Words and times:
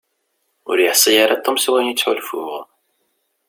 Ur 0.69 0.77
yeḥsi 0.79 1.11
ara 1.23 1.35
Tom 1.43 1.57
s 1.63 1.65
wayen 1.71 1.91
i 1.91 1.95
ttḥulfuɣ. 1.95 2.63